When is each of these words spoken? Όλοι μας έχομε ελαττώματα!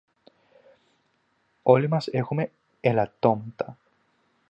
Όλοι 1.63 1.89
μας 1.89 2.07
έχομε 2.07 2.51
ελαττώματα! 2.79 3.77